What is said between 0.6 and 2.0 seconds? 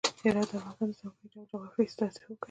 افغانستان د ځانګړي ډول جغرافیه